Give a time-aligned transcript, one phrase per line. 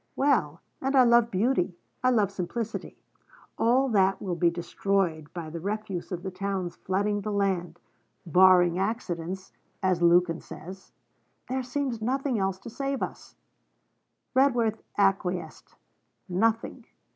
[0.15, 2.97] Well, and I love beauty, I love simplicity.
[3.55, 7.77] All that will be destroyed by the refuse of the towns flooding the land
[8.25, 9.53] barring accidents,
[9.83, 10.91] as Lukin says.
[11.49, 13.35] There seems nothing else to save us.'
[14.33, 15.75] Redworth acquiesced.
[16.27, 16.87] 'Nothing.'